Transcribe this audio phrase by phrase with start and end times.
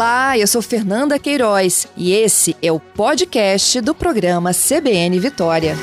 [0.00, 5.74] Olá, eu sou Fernanda Queiroz e esse é o podcast do programa CBN Vitória.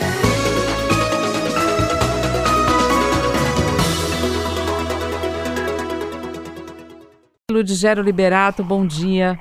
[7.52, 9.38] Ludigero Liberato, bom dia.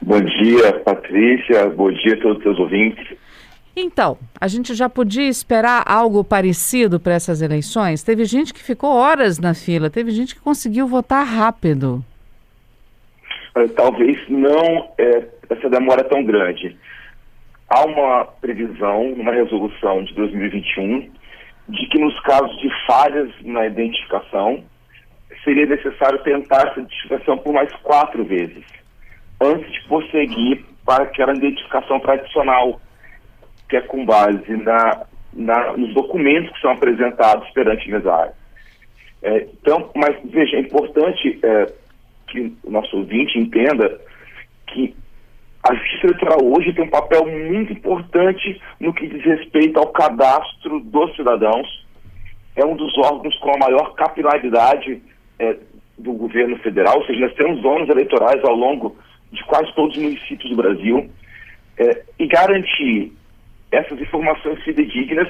[0.00, 1.68] Bom dia, Patrícia.
[1.68, 3.06] Bom dia a todos os seus ouvintes.
[3.76, 8.02] Então, a gente já podia esperar algo parecido para essas eleições?
[8.02, 12.02] Teve gente que ficou horas na fila, teve gente que conseguiu votar rápido.
[13.68, 16.76] Talvez não é, essa demora tão grande.
[17.68, 21.10] Há uma previsão, uma resolução de 2021,
[21.68, 24.64] de que nos casos de falhas na identificação,
[25.44, 28.64] seria necessário tentar essa identificação por mais quatro vezes,
[29.40, 32.80] antes de prosseguir para aquela identificação tradicional,
[33.68, 38.32] que é com base na, na, nos documentos que são apresentados perante o mesário.
[39.22, 41.66] É, então, mas veja, é importante é,
[42.28, 44.00] que o nosso ouvinte entenda
[44.66, 44.94] que
[45.68, 50.80] a Justiça Eleitoral hoje tem um papel muito importante no que diz respeito ao cadastro
[50.80, 51.86] dos cidadãos.
[52.56, 55.02] É um dos órgãos com a maior capilaridade
[55.38, 55.56] é,
[55.98, 58.96] do governo federal, ou seja, nós temos zonas eleitorais ao longo
[59.32, 61.10] de quase todos os municípios do Brasil.
[61.76, 63.12] É, e garantir
[63.70, 65.28] essas informações fidedignas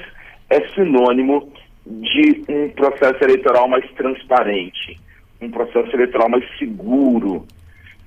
[0.49, 1.51] é sinônimo
[1.85, 4.99] de um processo eleitoral mais transparente,
[5.41, 7.45] um processo eleitoral mais seguro.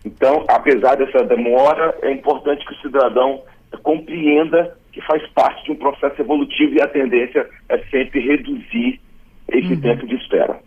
[0.05, 3.43] Então, apesar dessa demora, é importante que o cidadão
[3.83, 9.01] compreenda que faz parte de um processo evolutivo e a tendência é sempre reduzir
[9.49, 9.81] esse uhum.
[9.81, 10.61] tempo de espera.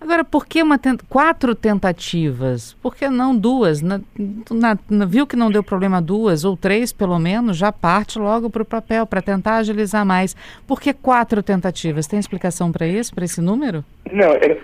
[0.00, 1.00] Agora, por que uma tent...
[1.08, 2.72] quatro tentativas?
[2.74, 3.82] Por que não duas?
[3.82, 4.00] Na,
[4.50, 8.48] na, na, viu que não deu problema duas ou três, pelo menos, já parte logo
[8.48, 10.34] para o papel para tentar agilizar mais.
[10.66, 12.06] Por que quatro tentativas?
[12.06, 13.84] Tem explicação para isso, para esse número?
[14.10, 14.58] Não, é,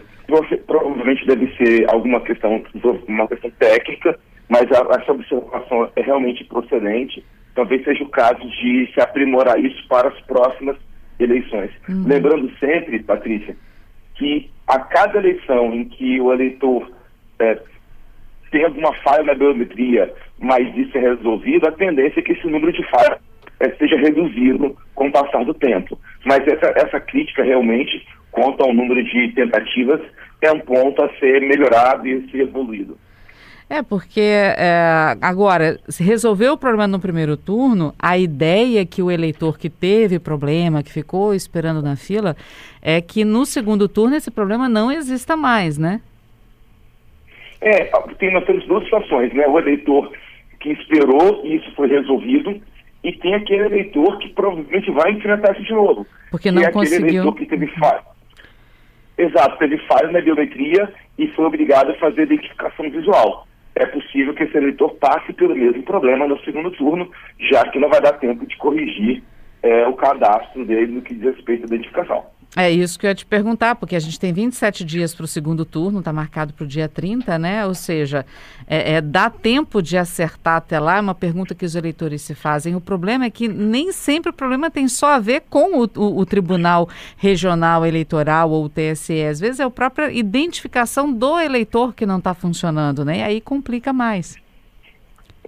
[0.67, 2.62] provavelmente deve ser alguma questão,
[3.06, 7.25] uma questão técnica, mas a, essa observação é realmente procedente.
[7.55, 10.77] Talvez seja o caso de se aprimorar isso para as próximas
[11.18, 11.70] eleições.
[11.89, 12.05] Uhum.
[12.07, 13.57] Lembrando sempre, Patrícia,
[14.14, 16.90] que a cada eleição em que o eleitor
[17.39, 17.58] é,
[18.51, 22.73] tem alguma falha na biometria, mas isso é resolvido, a tendência é que esse número
[22.73, 23.18] de falhas
[23.61, 25.98] é, seja reduzido com o passar do tempo.
[26.24, 30.00] Mas essa, essa crítica realmente, quanto ao número de tentativas,
[30.42, 32.98] é um ponto a ser melhorado e a ser evoluído.
[33.70, 39.11] É, porque é, agora, se resolveu o problema no primeiro turno, a ideia que o
[39.11, 42.36] eleitor que teve problema, que ficou esperando na fila,
[42.83, 46.02] é que no segundo turno esse problema não exista mais, né?
[47.61, 49.46] É, tem, nós temos duas situações, né?
[49.46, 50.12] O eleitor
[50.61, 52.61] que esperou e isso foi resolvido,
[53.02, 56.06] e tem aquele eleitor que provavelmente vai enfrentar isso de novo.
[56.30, 56.98] Porque não e conseguiu.
[56.98, 58.14] aquele eleitor que teve falha.
[59.17, 64.45] Exato, teve falha na biometria e foi obrigado a fazer identificação visual é possível que
[64.45, 68.47] esse eleitor passe pelo mesmo problema no segundo turno, já que não vai dar tempo
[68.47, 69.23] de corrigir
[69.63, 72.25] é, o cadastro dele no que diz respeito à identificação.
[72.57, 75.29] É isso que eu ia te perguntar, porque a gente tem 27 dias para o
[75.29, 77.67] segundo turno, está marcado para o dia 30, né?
[77.67, 78.25] Ou seja,
[78.65, 80.98] é, é, dá tempo de acertar até lá?
[80.98, 82.77] É uma pergunta que os eleitores se fazem.
[82.77, 86.20] O problema é que nem sempre o problema tem só a ver com o, o,
[86.20, 89.25] o Tribunal Regional Eleitoral ou o TSE.
[89.25, 93.19] Às vezes é a própria identificação do eleitor que não está funcionando, né?
[93.19, 94.44] E aí complica mais.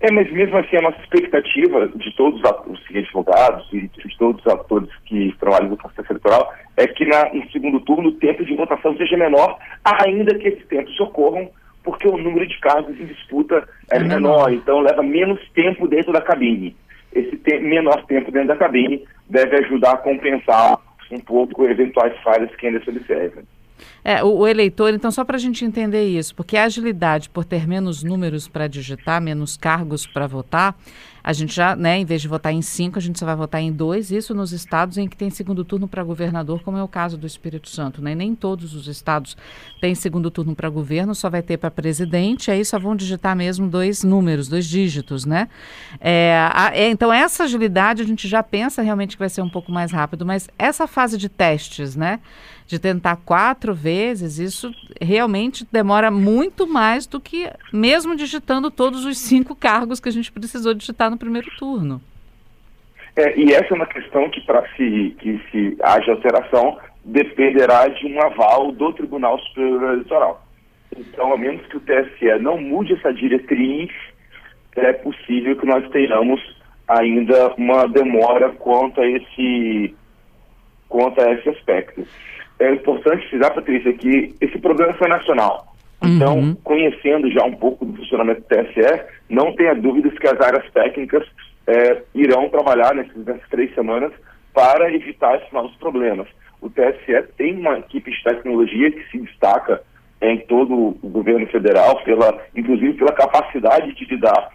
[0.00, 4.52] É, mas mesmo assim, a nossa expectativa de todos os advogados e de todos os
[4.52, 8.54] atores que trabalham no processo eleitoral é que na, no segundo turno o tempo de
[8.54, 11.48] votação seja menor, ainda que esses tempos ocorram,
[11.82, 16.12] porque o número de cargos em disputa é, é menor, então leva menos tempo dentro
[16.12, 16.76] da cabine.
[17.14, 20.78] Esse te menor tempo dentro da cabine deve ajudar a compensar
[21.10, 23.44] um pouco eventuais falhas que ainda se observam.
[24.08, 27.44] É, o, o, eleitor, então, só para a gente entender isso, porque a agilidade por
[27.44, 30.76] ter menos números para digitar, menos cargos para votar,
[31.26, 33.60] a gente já, né, em vez de votar em cinco, a gente só vai votar
[33.60, 36.86] em dois, isso nos estados em que tem segundo turno para governador, como é o
[36.86, 38.14] caso do Espírito Santo, né?
[38.14, 39.36] Nem todos os estados
[39.80, 43.66] têm segundo turno para governo, só vai ter para presidente, aí só vão digitar mesmo
[43.66, 45.48] dois números, dois dígitos, né?
[46.00, 49.50] É, a, é, então, essa agilidade a gente já pensa realmente que vai ser um
[49.50, 52.20] pouco mais rápido, mas essa fase de testes, né?
[52.68, 53.95] De tentar quatro vezes,
[54.38, 60.12] isso realmente demora muito mais do que mesmo digitando todos os cinco cargos que a
[60.12, 62.00] gente precisou digitar no primeiro turno.
[63.16, 68.06] É, e essa é uma questão que, para se, que se haja alteração, dependerá de
[68.06, 70.46] um aval do Tribunal Superior Eleitoral.
[70.96, 73.90] Então, a menos que o TSE não mude essa diretriz,
[74.76, 76.40] é possível que nós tenhamos
[76.86, 79.94] ainda uma demora quanto a esse,
[80.88, 82.06] quanto a esse aspecto.
[82.58, 85.74] É importante frisar, Patrícia, que esse problema foi nacional.
[86.02, 86.54] Então, uhum.
[86.62, 91.26] conhecendo já um pouco do funcionamento do TSE, não tenha dúvidas que as áreas técnicas
[91.66, 94.12] é, irão trabalhar nessas, nessas três semanas
[94.54, 96.28] para evitar esses novos problemas.
[96.60, 99.82] O TSE tem uma equipe de tecnologia que se destaca
[100.22, 104.50] em todo o governo federal, pela, inclusive pela capacidade de lidar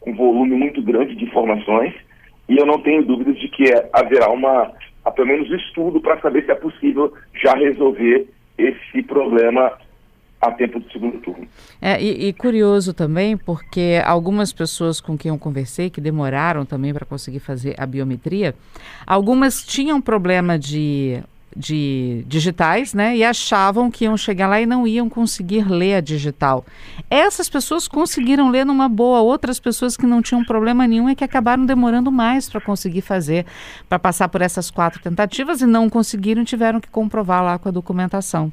[0.00, 1.94] com um volume muito grande de informações,
[2.48, 4.72] e eu não tenho dúvidas de que é, haverá uma,
[5.10, 9.72] pelo menos estudo para saber se é possível já resolver esse problema
[10.40, 11.46] a tempo do segundo turno.
[11.80, 16.92] É, e, e, curioso também, porque algumas pessoas com quem eu conversei, que demoraram também
[16.92, 18.54] para conseguir fazer a biometria,
[19.06, 21.22] algumas tinham problema de
[21.56, 23.16] de digitais, né?
[23.16, 26.64] E achavam que iam chegar lá e não iam conseguir ler a digital.
[27.08, 31.24] Essas pessoas conseguiram ler numa boa, outras pessoas que não tinham problema nenhum e que
[31.24, 33.46] acabaram demorando mais para conseguir fazer,
[33.88, 37.72] para passar por essas quatro tentativas e não conseguiram, tiveram que comprovar lá com a
[37.72, 38.52] documentação.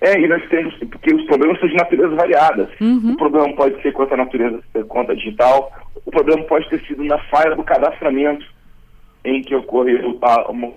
[0.00, 2.68] É, e nós temos, porque os problemas são de natureza variadas.
[2.78, 3.12] Uhum.
[3.12, 5.72] O problema pode ser quanto à natureza, quanto à digital,
[6.04, 8.44] o problema pode ter sido na falha do cadastramento
[9.24, 10.72] em que ocorreu a, uma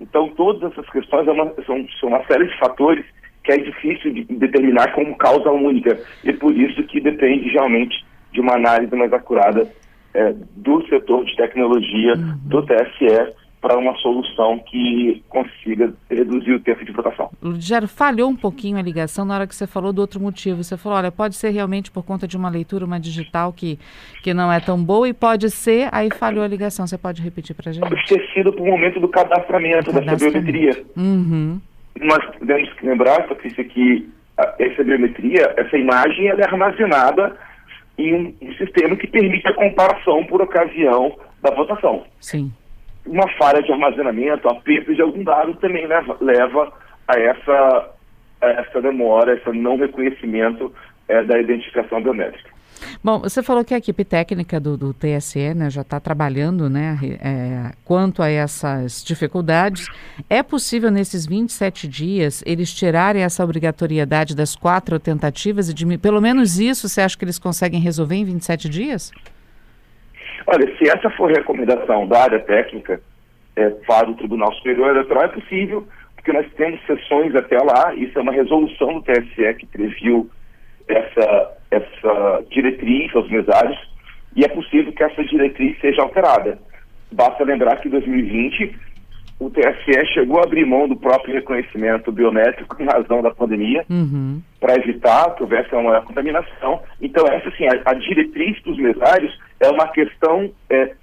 [0.00, 3.04] então, todas essas questões é uma, são, são uma série de fatores
[3.44, 5.98] que é difícil de determinar como causa única.
[6.24, 9.70] E por isso que depende realmente de uma análise mais acurada
[10.14, 12.38] é, do setor de tecnologia, uhum.
[12.44, 17.30] do TSE, para uma solução que consiga reduzir o tempo de votação.
[17.42, 20.64] Ludgero, falhou um pouquinho a ligação na hora que você falou do outro motivo.
[20.64, 23.78] Você falou, olha, pode ser realmente por conta de uma leitura, uma digital que,
[24.22, 26.86] que não é tão boa e pode ser, aí falhou a ligação.
[26.86, 27.86] Você pode repetir para a gente?
[28.32, 30.82] Sido por momento do cadastramento, da biometria.
[30.96, 31.60] Uhum.
[32.00, 34.08] Nós temos que lembrar, Patrícia, que
[34.58, 37.36] essa biometria, essa imagem, ela é armazenada
[37.98, 42.04] em um, um sistema que permite a comparação por ocasião da votação.
[42.20, 42.50] Sim
[43.06, 46.72] uma falha de armazenamento, a perda de algum dado também leva, leva
[47.08, 47.90] a, essa,
[48.40, 50.72] a essa demora, esse não reconhecimento
[51.08, 52.50] é, da identificação biométrica.
[53.02, 56.98] Bom, você falou que a equipe técnica do, do TSE né, já está trabalhando né,
[57.20, 59.86] é, quanto a essas dificuldades.
[60.28, 66.20] É possível, nesses 27 dias, eles tirarem essa obrigatoriedade das quatro tentativas e de, pelo
[66.20, 69.12] menos isso você acha que eles conseguem resolver em 27 dias?
[70.46, 73.00] Olha, se essa for recomendação da área técnica
[73.56, 78.18] é, para o Tribunal Superior Eleitoral, é possível, porque nós temos sessões até lá, isso
[78.18, 80.28] é uma resolução do TSE que previu
[80.88, 83.78] essa, essa diretriz aos mesários,
[84.34, 86.58] e é possível que essa diretriz seja alterada.
[87.12, 88.76] Basta lembrar que em 2020
[89.40, 94.40] o TSE chegou a abrir mão do próprio reconhecimento biométrico em razão da pandemia, uhum.
[94.60, 96.82] para evitar que houvesse uma contaminação.
[97.00, 100.94] Então, essa, assim, a, a diretriz dos mesários é uma questão é,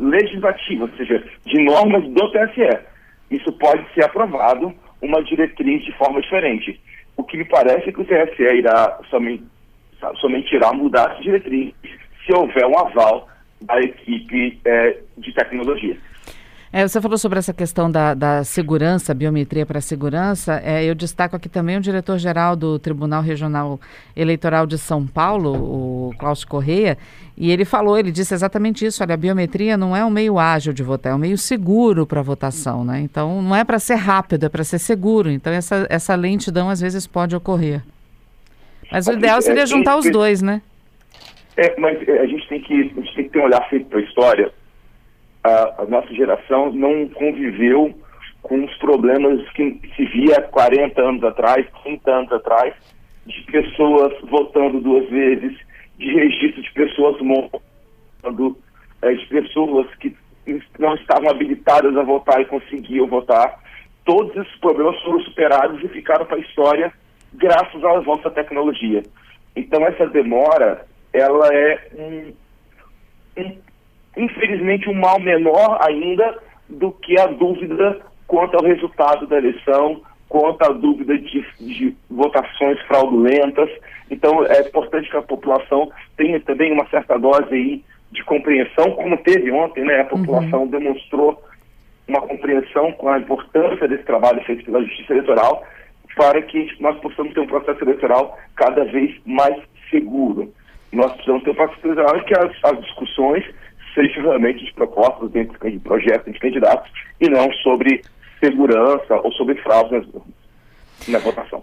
[0.00, 2.78] legislativa, ou seja, de normas do TSE.
[3.30, 6.80] Isso pode ser aprovado, uma diretriz de forma diferente.
[7.16, 9.44] O que me parece é que o TSE irá somente,
[10.20, 11.74] somente irá mudar essa diretriz
[12.24, 13.28] se houver um aval
[13.60, 15.96] da equipe é, de tecnologia.
[16.76, 20.60] É, você falou sobre essa questão da, da segurança, biometria para segurança.
[20.62, 23.80] É, eu destaco aqui também o diretor-geral do Tribunal Regional
[24.14, 26.98] Eleitoral de São Paulo, o Cláudio Correia,
[27.34, 30.74] e ele falou, ele disse exatamente isso, olha, a biometria não é um meio ágil
[30.74, 33.00] de votar, é um meio seguro para votação, né?
[33.00, 35.30] Então, não é para ser rápido, é para ser seguro.
[35.30, 37.80] Então, essa, essa lentidão às vezes pode ocorrer.
[38.92, 40.60] Mas o ideal seria é, juntar os dois, né?
[41.56, 43.86] É, mas é, a gente tem que, a gente tem que ter um olhar feito
[43.86, 44.52] para a história
[45.46, 47.94] a, a nossa geração não conviveu
[48.42, 52.74] com os problemas que se via 40 anos atrás, 30 anos atrás,
[53.26, 55.56] de pessoas votando duas vezes,
[55.98, 58.56] de registro de pessoas morrendo,
[59.02, 60.14] é, de pessoas que
[60.78, 63.58] não estavam habilitadas a votar e conseguiam votar.
[64.04, 66.92] Todos esses problemas foram superados e ficaram para a história
[67.34, 69.02] graças avanço da tecnologia.
[69.56, 72.32] Então essa demora, ela é um,
[73.42, 73.56] um
[74.16, 80.62] infelizmente, um mal menor ainda do que a dúvida quanto ao resultado da eleição, quanto
[80.62, 83.70] à dúvida de, de, votações fraudulentas.
[84.10, 89.16] Então, é importante que a população tenha também uma certa dose aí de compreensão, como
[89.18, 90.00] teve ontem, né?
[90.00, 90.68] A população uhum.
[90.68, 91.42] demonstrou
[92.08, 95.64] uma compreensão com a importância desse trabalho feito pela Justiça Eleitoral
[96.16, 99.56] para que nós possamos ter um processo eleitoral cada vez mais
[99.90, 100.50] seguro.
[100.90, 103.44] Nós precisamos ter um processo eleitoral em que as, as discussões
[103.96, 108.02] realmente de propostas dentro de projetos de candidatos e não sobre
[108.40, 110.06] segurança ou sobre fraude
[111.08, 111.60] na votação.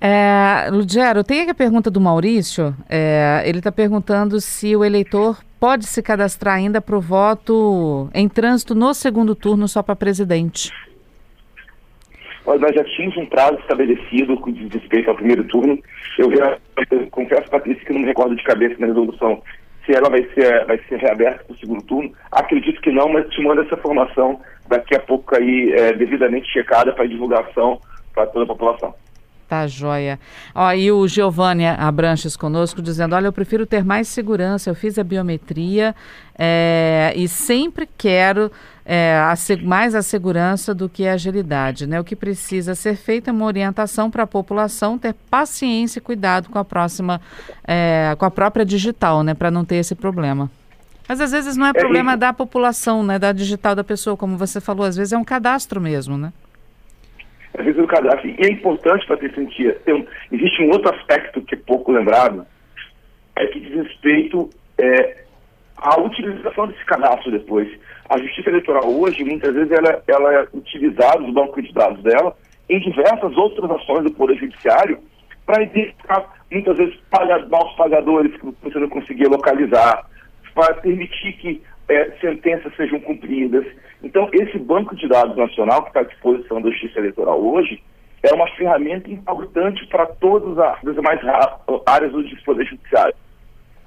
[0.00, 2.74] É, Lugero, tem aqui a pergunta do Maurício.
[2.88, 8.28] É, ele está perguntando se o eleitor pode se cadastrar ainda para o voto em
[8.28, 10.70] trânsito no segundo turno só para presidente.
[12.46, 15.78] nós já tínhamos um prazo estabelecido com respeito ao primeiro turno.
[16.18, 16.58] Eu, já,
[16.90, 19.42] eu confesso, Patrícia, que não me recordo de cabeça na resolução
[19.84, 22.12] se ela vai ser, vai ser reaberta para o segundo turno.
[22.30, 26.92] Acredito que não, mas te mando essa informação daqui a pouco aí, é, devidamente checada
[26.92, 27.80] para divulgação
[28.14, 28.94] para toda a população.
[29.52, 30.18] Tá joia.
[30.54, 34.98] Ó, e o Giovanni Abranches conosco dizendo: olha, eu prefiro ter mais segurança, eu fiz
[34.98, 35.94] a biometria
[36.38, 38.50] é, e sempre quero
[38.82, 41.86] é, a, mais a segurança do que a agilidade.
[41.86, 42.00] Né?
[42.00, 46.48] O que precisa ser feito é uma orientação para a população ter paciência e cuidado
[46.48, 47.20] com a próxima,
[47.62, 49.34] é, com a própria digital, né?
[49.34, 50.50] Para não ter esse problema.
[51.06, 53.18] Mas às vezes não é, é problema da população, né?
[53.18, 56.32] Da digital da pessoa, como você falou, às vezes é um cadastro mesmo, né?
[57.56, 58.28] Às vezes o cadastro.
[58.28, 59.74] E é importante para ter sentido.
[59.84, 62.46] Tem, existe um outro aspecto que é pouco lembrado,
[63.36, 65.24] é que diz respeito é,
[65.76, 67.68] à utilização desse cadastro depois.
[68.08, 72.36] A Justiça Eleitoral hoje, muitas vezes, ela, ela é utilizada, os bancos de dados dela,
[72.68, 74.98] em diversas outras ações do Poder Judiciário,
[75.46, 80.06] para identificar, muitas vezes, paga, maus pagadores que você não conseguia localizar,
[80.54, 83.64] para permitir que é, sentenças sejam cumpridas.
[84.02, 87.82] Então, esse banco de dados nacional que está à disposição da Justiça Eleitoral hoje
[88.22, 91.20] é uma ferramenta importante para todas as demais
[91.86, 93.14] áreas do Poder Judiciário.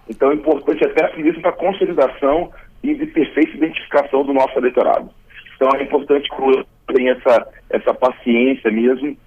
[0.09, 2.51] Então, é importante até isso para a consolidação
[2.83, 5.09] e de perfeita identificação do nosso eleitorado.
[5.55, 9.17] Então, é importante que tenha essa, essa paciência mesmo,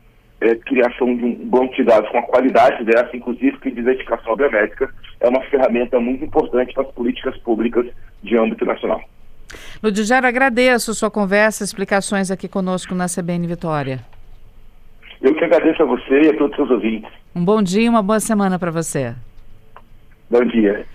[0.40, 4.36] é, criação de um banco de dados com a qualidade dessa, inclusive que de identificação
[4.36, 4.88] biométrica,
[5.20, 7.86] é uma ferramenta muito importante para as políticas públicas
[8.22, 9.02] de âmbito nacional.
[9.82, 14.00] Ludgero, agradeço sua conversa, explicações aqui conosco na CBN Vitória.
[15.22, 17.10] Eu que agradeço a você e a todos os seus ouvintes.
[17.34, 19.14] Um bom dia e uma boa semana para você.
[20.30, 20.84] Bom dia.